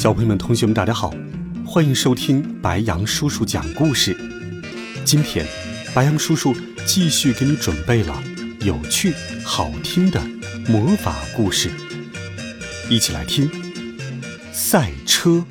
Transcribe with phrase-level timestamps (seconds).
[0.00, 1.12] 小朋友们、同学们，大家好，
[1.66, 4.16] 欢迎收听白羊叔叔讲故事。
[5.04, 5.46] 今天，
[5.94, 6.56] 白羊叔叔
[6.86, 8.18] 继续给你准备了
[8.60, 9.12] 有趣、
[9.44, 10.18] 好听的
[10.66, 11.70] 魔法故事，
[12.88, 13.50] 一起来听
[14.52, 15.44] 赛车。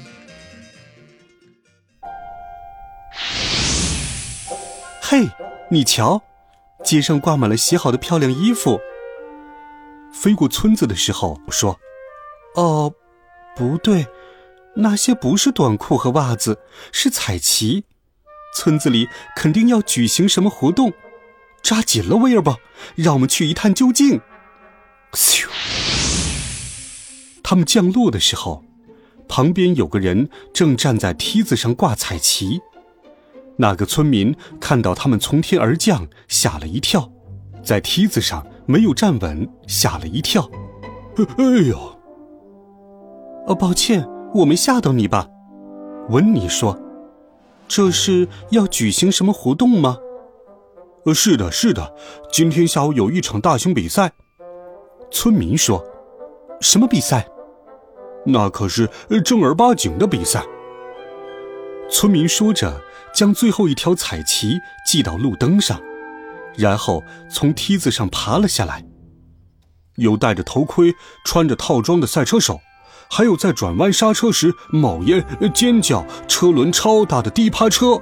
[4.99, 5.29] 嘿，
[5.69, 6.23] 你瞧，
[6.83, 8.79] 街上挂满了洗好的漂亮衣服。
[10.11, 11.79] 飞过村子的时候，我说
[12.57, 12.91] ：“哦，
[13.55, 14.07] 不对。”
[14.79, 16.59] 那些不是短裤和袜子，
[16.91, 17.83] 是彩旗。
[18.55, 20.93] 村子里肯定要举行什么活动，
[21.61, 22.57] 抓紧了，威尔伯，
[22.95, 24.21] 让我们去一探究竟。
[25.13, 25.47] 咻！
[27.43, 28.63] 他们降落的时候，
[29.27, 32.61] 旁边有个人正站在梯子上挂彩旗。
[33.57, 37.11] 那个村民看到他们从天而降，吓了一跳，
[37.63, 40.49] 在梯子上没有站稳，吓了一跳。
[41.17, 41.99] 哎呦！
[43.47, 44.07] 哦，抱歉。
[44.33, 45.27] 我没吓到你吧？
[46.09, 46.79] 温妮说
[47.67, 49.97] ：“这是要举行什么活动吗
[51.05, 51.95] ？”“呃，是的，是的，
[52.31, 54.11] 今天下午有一场大型比赛。”
[55.11, 55.83] 村民说
[56.61, 57.27] ：“什么比赛
[58.25, 58.89] ？”“那可是
[59.23, 60.43] 正儿八经的比赛。”
[61.89, 62.81] 村民说着，
[63.13, 65.81] 将最后一条彩旗系到路灯上，
[66.55, 68.85] 然后从梯子上爬了下来。
[69.95, 70.93] 有戴着头盔、
[71.25, 72.59] 穿着套装的赛车手。
[73.09, 77.99] 还有在转弯刹车时冒烟、尖叫、车轮超大的低趴车。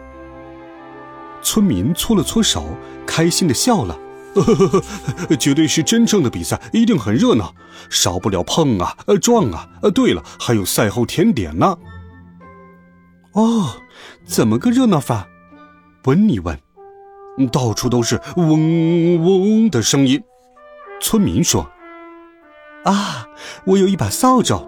[1.41, 3.97] 村民搓了搓手，开心的笑了，
[4.35, 7.55] 呵呵呵绝对是真正的比赛，一定很热闹，
[7.89, 9.67] 少不了碰啊、撞啊。
[9.95, 11.77] 对了，还有赛后甜点呢。
[13.31, 13.77] 哦，
[14.25, 15.27] 怎么个热闹法？
[16.03, 16.59] 温妮问。
[17.51, 20.21] 到处都是嗡嗡的声音。
[20.99, 21.69] 村民说
[22.83, 23.27] ：“啊，
[23.67, 24.67] 我有一把扫帚。”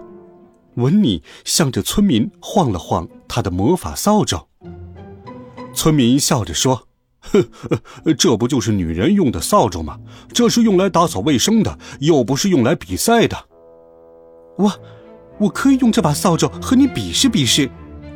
[0.80, 4.46] 温妮向着村民晃了晃他的魔法扫帚。
[5.72, 6.88] 村民笑着说
[7.20, 7.40] ：“呵
[8.04, 9.98] 呵，这不就是女人用的扫帚吗？
[10.32, 13.36] 这是用来打扫卫生的，又不是用来比赛的。”
[14.58, 14.72] 我，
[15.38, 17.70] 我可以用这把扫帚和你比试比试。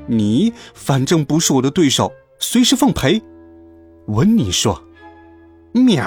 [0.07, 3.23] 你反正不是我的对手，随时奉陪。”
[4.09, 4.83] 文尼说。
[5.73, 6.05] 喵。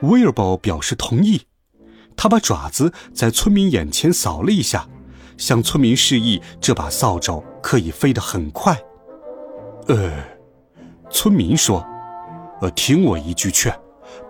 [0.00, 1.42] 威尔伯表示同意，
[2.16, 4.88] 他把爪子在村民眼前扫了一下。
[5.36, 8.76] 向村民示意，这把扫帚可以飞得很快。
[9.86, 10.12] 呃，
[11.10, 11.84] 村民说
[12.62, 13.74] ：“呃，听我一句劝，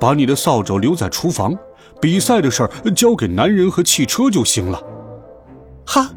[0.01, 1.57] 把你的扫帚留在厨房，
[2.01, 4.83] 比赛的事儿交给男人和汽车就行了。”
[5.87, 6.11] 哈，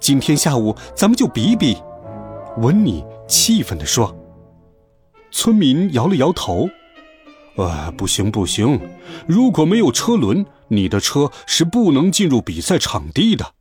[0.00, 1.76] 今天下午咱们就比比。”
[2.58, 4.14] 文妮气愤地说。
[5.32, 6.68] 村民摇了摇头
[7.56, 8.80] ：“呃，不行不行，
[9.26, 13.52] 如果没有车轮，你的车是不能进入比赛场地的。”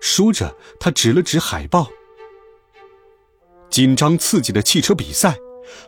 [0.00, 1.88] 说着，他指了指海报。
[3.68, 5.36] 紧张刺激的汽车比赛，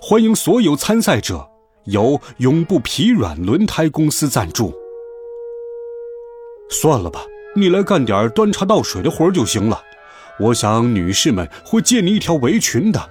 [0.00, 1.49] 欢迎所有参赛者，
[1.87, 4.73] 由永不疲软轮胎公司赞助。
[6.71, 7.25] 算了吧，
[7.56, 9.83] 你来干点端茶倒水的活就行了。
[10.39, 13.11] 我想女士们会借你一条围裙的。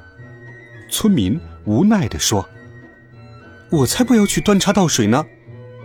[0.90, 2.48] 村民无奈地说
[3.70, 5.26] ：“我才不要去端茶倒水呢，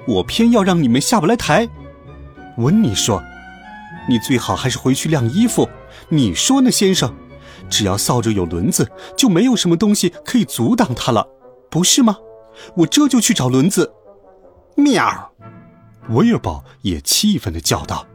[0.06, 1.69] 我偏要让你们下不来台。”
[2.59, 3.22] 温妮说。
[4.08, 5.68] 你最好还是回去晾衣服。
[6.08, 7.14] 你说呢，先生？
[7.68, 11.26] 只要扫帚有轮子，就没有什么东西可以阻挡它了，
[11.68, 12.16] 不是吗？
[12.76, 13.92] 我这就去找轮子。
[14.76, 15.32] 喵！
[16.10, 18.06] 威尔宝也气愤地叫道。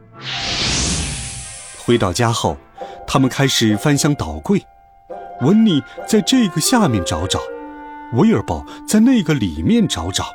[1.84, 2.56] 回到家后，
[3.06, 4.64] 他们开始翻箱倒柜。
[5.42, 7.40] 温妮在这个下面找找，
[8.14, 10.26] 威尔宝在那个里面找找。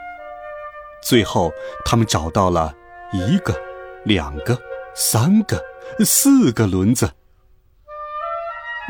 [1.01, 1.51] 最后，
[1.85, 2.73] 他们找到了
[3.13, 3.55] 一个，
[4.03, 4.59] 两个。
[4.99, 5.63] 三个，
[6.03, 7.11] 四个轮子。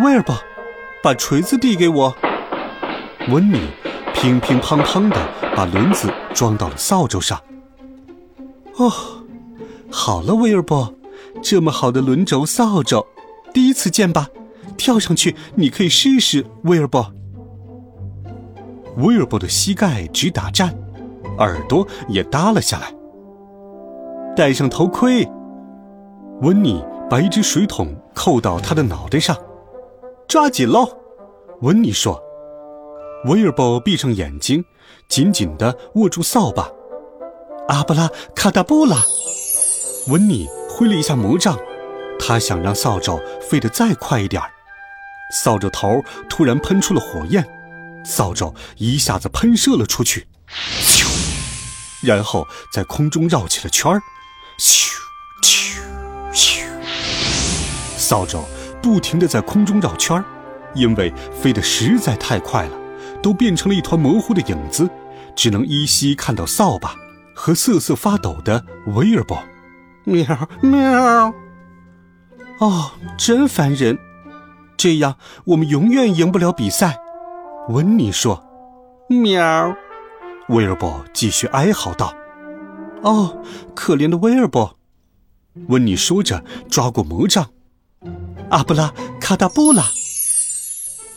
[0.06, 0.34] 威尔伯，
[1.04, 2.16] 把锤子递给我。
[3.28, 3.60] 温妮
[4.14, 5.18] 乒乒乓乓的
[5.54, 7.38] 把轮子装到了扫帚上。
[8.78, 8.90] 哦，
[9.92, 10.96] 好了，威尔伯，
[11.42, 13.06] 这么好的轮轴扫帚，
[13.54, 14.30] 第一次见吧？
[14.78, 17.14] 跳上去，你可以试试，威尔伯。
[18.96, 20.74] 威尔伯的膝盖直打颤，
[21.40, 22.94] 耳朵也耷了下来。
[24.38, 25.30] 戴上头盔。
[26.42, 29.36] 温妮把一只水桶扣到他的脑袋上，
[30.28, 30.88] 抓紧喽！
[31.62, 32.22] 温妮说。
[33.26, 34.64] 威尔伯闭上眼睛，
[35.10, 36.70] 紧紧地握住扫把。
[37.68, 38.98] 阿布拉卡达布拉！
[40.10, 41.58] 温妮挥了一下魔杖，
[42.20, 44.52] 他想让扫帚飞得再快一点儿。
[45.34, 47.44] 扫帚头突然喷出了火焰，
[48.06, 50.28] 扫帚一下子喷射了出去，
[50.80, 51.08] 咻！
[52.04, 54.00] 然后在空中绕起了圈儿，
[54.60, 54.97] 咻咻
[58.08, 58.42] 扫帚
[58.82, 60.24] 不停地在空中绕圈儿，
[60.74, 62.78] 因为飞得实在太快了，
[63.22, 64.90] 都变成了一团模糊的影子，
[65.36, 66.96] 只能依稀看到扫把
[67.36, 68.64] 和瑟瑟发抖的
[68.96, 69.38] 威尔伯。
[70.06, 70.26] 喵
[70.62, 71.34] 喵！
[72.60, 74.00] 哦，真烦人。
[74.78, 76.98] 这样我们永远赢不了比赛，
[77.68, 78.42] 温妮说。
[79.10, 79.76] 喵，
[80.48, 82.14] 威尔伯继续哀嚎道。
[83.02, 83.44] 哦，
[83.76, 84.78] 可怜的威尔伯，
[85.68, 87.50] 温妮说着，抓过魔杖。
[88.50, 89.84] 阿布拉卡达布拉，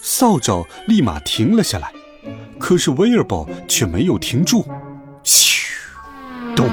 [0.02, 1.92] 扫帚立马停了下来，
[2.58, 4.64] 可是威尔伯却没有停住。
[5.22, 5.68] 咻，
[6.56, 6.68] 咚，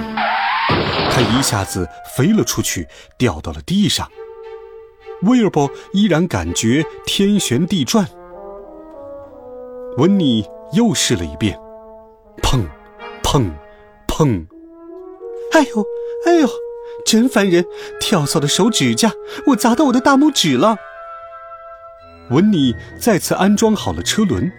[1.12, 2.88] 他一下子飞了出去，
[3.18, 4.10] 掉到了地上。
[5.24, 8.08] 威尔伯依然感觉天旋地转。
[9.98, 11.60] 温妮又试了一遍，
[12.42, 12.66] 砰，
[13.24, 13.52] 砰，
[14.08, 14.46] 砰！
[15.52, 15.86] 哎呦，
[16.26, 16.50] 哎呦，
[17.08, 17.64] 真烦人！
[18.02, 19.10] 跳蚤的手指甲，
[19.46, 20.76] 我砸到我的大拇指了。
[22.30, 24.52] 文尼再次安装好了车轮，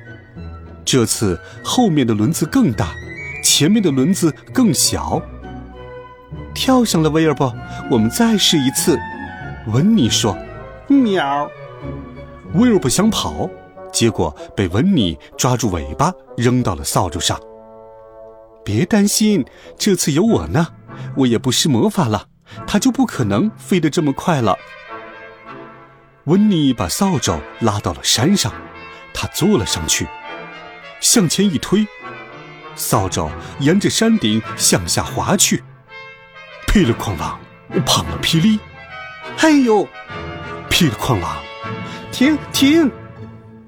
[0.82, 2.94] 这次后面的轮子更大，
[3.44, 5.20] 前面的轮子更小。
[6.54, 7.54] 跳上了，威尔伯，
[7.90, 8.98] 我们再试一次。
[9.66, 10.34] 文尼说。
[10.86, 11.50] 喵！
[12.54, 13.46] 威尔伯想跑，
[13.92, 17.38] 结果被文尼抓住尾巴，扔到了扫帚上。
[18.64, 19.44] 别担心，
[19.76, 20.68] 这次有我呢，
[21.14, 22.24] 我也不施魔法了，
[22.66, 24.56] 它就不可能飞得这么快了。
[26.24, 28.52] 温妮把扫帚拉到了山上，
[29.14, 30.06] 他坐了上去，
[31.00, 31.86] 向前一推，
[32.74, 33.30] 扫帚
[33.60, 35.64] 沿着山顶向下滑去，
[36.66, 37.36] 噼里哐啷，
[37.86, 38.60] 砰了霹雳，
[39.38, 39.88] 哎呦！
[40.68, 41.36] 噼里哐啷，
[42.12, 42.90] 停停！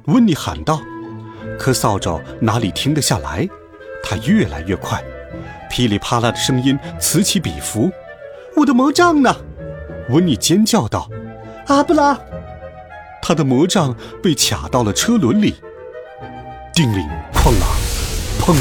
[0.04, 0.82] 温妮喊道。
[1.58, 3.48] 可扫帚哪里停得下来？
[4.02, 5.02] 它越来越快，
[5.70, 7.90] 噼里啪啦的声音此起彼伏。
[8.56, 9.34] 我的魔杖呢？
[10.10, 11.08] 温妮尖叫道。
[11.66, 12.18] 阿布拉，
[13.22, 15.54] 他的魔杖被卡到了车轮里。
[16.74, 17.64] 叮铃哐啷，
[18.40, 18.56] 砰！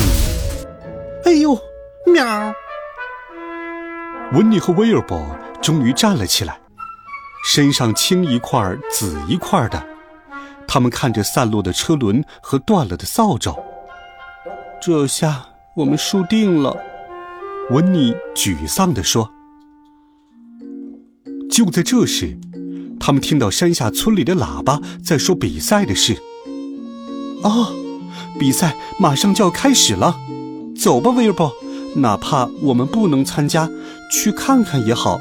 [1.25, 1.57] 哎呦，
[2.05, 2.53] 喵！
[4.33, 5.19] 温妮和威尔伯
[5.59, 6.59] 终于站了起来。
[7.43, 9.83] 身上青一块紫一块的，
[10.67, 13.55] 他们看着散落的车轮和断了的扫帚。
[14.79, 15.45] 这下
[15.75, 16.77] 我们输定了，
[17.71, 19.27] 温妮沮丧地说。
[21.59, 22.37] 就在这时，
[23.01, 26.15] 他们听到山下村里的喇叭在说比赛的事。
[27.43, 27.73] 哦，
[28.39, 30.15] 比赛马上就要开始了，
[30.81, 31.51] 走吧，威尔伯，
[31.97, 33.69] 哪怕我们不能参加，
[34.09, 35.19] 去看看也好。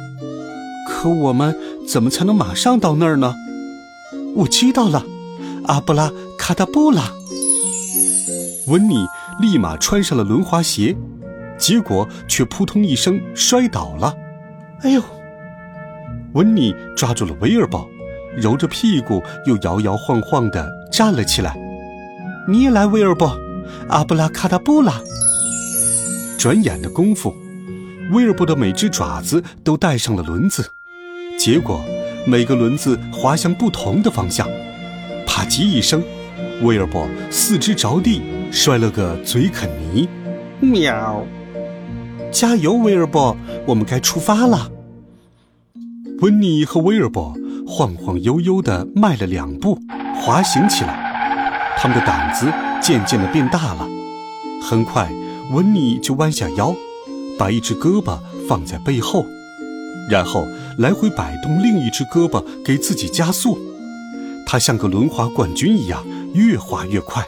[0.88, 1.58] 可我们。
[1.88, 3.34] 怎么才能马上到那儿呢？
[4.36, 5.04] 我知道了，
[5.64, 7.10] 阿布拉卡达布拉。
[8.68, 9.06] 温妮
[9.40, 10.94] 立马穿上了轮滑鞋，
[11.58, 14.14] 结果却扑通一声摔倒了。
[14.82, 15.02] 哎呦！
[16.34, 17.88] 温妮抓住了威尔伯，
[18.36, 21.56] 揉着屁股又摇摇晃晃地站了起来。
[22.46, 23.36] 你也来，威尔伯，
[23.88, 24.94] 阿布拉卡达布拉。
[26.38, 27.34] 转眼的功夫，
[28.12, 30.70] 威尔伯的每只爪子都带上了轮子。
[31.38, 31.80] 结果，
[32.26, 34.48] 每个轮子滑向不同的方向，
[35.26, 36.02] 啪叽一声，
[36.62, 40.08] 威尔伯四肢着地，摔了个嘴啃泥。
[40.60, 41.24] 喵！
[42.30, 43.36] 加油，威尔伯，
[43.66, 44.70] 我们该出发了。
[46.20, 47.32] 温妮和威尔伯
[47.64, 49.78] 晃晃悠悠地迈了两步，
[50.16, 51.76] 滑行起来。
[51.76, 53.86] 他们的胆子渐渐地变大了。
[54.60, 55.08] 很快，
[55.52, 56.74] 温妮就弯下腰，
[57.38, 59.24] 把一只胳膊放在背后。
[60.10, 60.44] 然后
[60.78, 63.56] 来回摆动另一只胳膊，给自己加速。
[64.44, 67.24] 他像个轮滑冠军一样，越滑越快。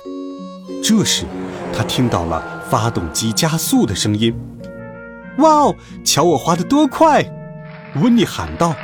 [0.83, 1.27] 这时，
[1.73, 4.35] 他听到了发动机加速的声音。
[5.39, 7.25] “哇哦，瞧我滑得多快！”
[7.95, 8.75] 温妮喊道。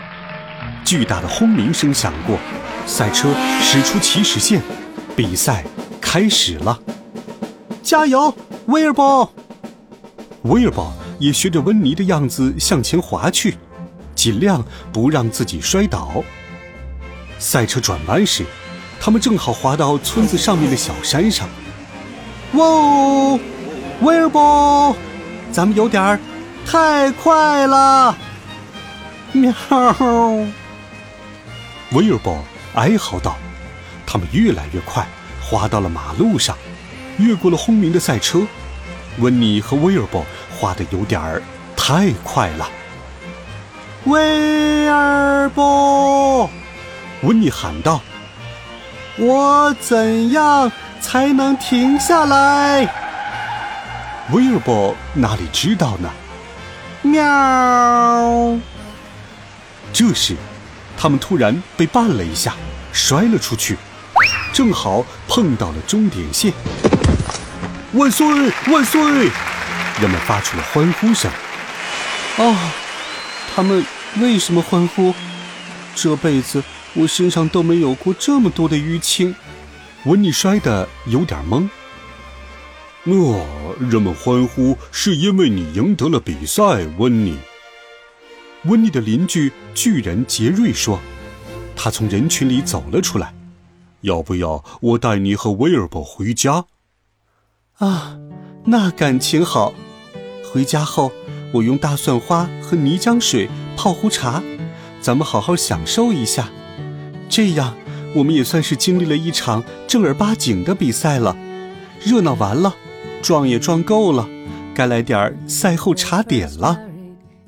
[0.84, 2.38] 巨大的轰鸣声响过，
[2.86, 3.28] 赛车
[3.60, 4.62] 驶出起始线，
[5.16, 5.64] 比赛
[6.00, 6.78] 开始了。
[7.82, 8.32] 加油，
[8.66, 9.32] 威尔伯！
[10.42, 13.56] 威尔伯也学着温妮的样子向前滑去。
[14.14, 16.24] 尽量不让自己摔倒。
[17.38, 18.44] 赛车转弯时，
[18.98, 21.48] 他们正好滑到村子上面的小山上。
[22.54, 23.38] 哇哦，
[24.00, 24.96] 威尔伯，
[25.52, 26.18] 咱们有点儿
[26.64, 28.16] 太快了！
[29.36, 29.52] 喵！
[31.92, 32.42] 威尔伯
[32.74, 33.36] 哀嚎道
[34.06, 35.06] ：“他们越来越快，
[35.40, 36.56] 滑到了马路上，
[37.18, 38.40] 越过了轰鸣的赛车。
[39.18, 41.42] 温妮和威尔伯滑得有点儿
[41.76, 42.68] 太快了。
[44.04, 46.50] 威尔伯，
[47.22, 48.00] 温妮喊道
[49.16, 52.80] ：“我怎样才能停下来？”
[54.32, 56.10] 威尔伯哪里知道呢？
[57.02, 58.58] 喵！
[59.98, 60.36] 这时，
[60.94, 62.54] 他们突然被绊了一下，
[62.92, 63.78] 摔了出去，
[64.52, 66.52] 正好碰到了终点线。
[67.94, 68.26] 万岁！
[68.66, 69.00] 万岁！
[69.98, 71.30] 人们发出了欢呼声。
[72.36, 72.54] 哦，
[73.54, 73.86] 他们
[74.20, 75.14] 为什么欢呼？
[75.94, 76.62] 这辈子
[76.92, 79.34] 我身上都没有过这么多的淤青。
[80.04, 81.66] 温妮摔得有点懵。
[83.04, 83.46] 哦，
[83.78, 87.38] 人们欢呼是因为你赢得了比赛，温妮。
[88.66, 90.98] 温妮的邻居巨人杰瑞说
[91.76, 93.32] ：“他从人群里走了出来，
[94.00, 96.64] 要不要我带你和威尔伯回家？”
[97.78, 98.16] 啊，
[98.64, 99.72] 那感情好。
[100.52, 101.12] 回家后，
[101.52, 104.42] 我用大蒜花和泥浆水泡壶茶，
[105.00, 106.48] 咱们好好享受一下。
[107.28, 107.74] 这样，
[108.14, 111.36] 我们也算是经历了一场正儿八经的比赛了。
[112.02, 112.74] 热闹完了，
[113.22, 114.28] 撞也撞够了，
[114.74, 116.80] 该来点儿赛后茶点了。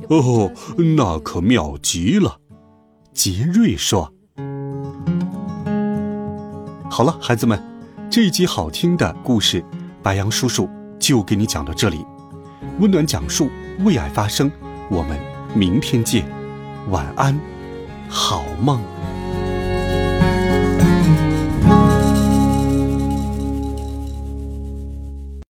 [0.09, 0.51] 哦，
[0.97, 2.39] 那可妙极了，
[3.13, 4.13] 杰瑞说。
[6.91, 7.63] 好了，孩子们，
[8.11, 9.63] 这一集好听的故事，
[10.03, 12.05] 白杨叔叔就给你讲到这里。
[12.81, 13.51] 温暖讲述，
[13.85, 14.51] 为爱发声，
[14.91, 15.19] 我们
[15.55, 16.27] 明天见，
[16.89, 17.39] 晚安，
[18.09, 18.81] 好梦。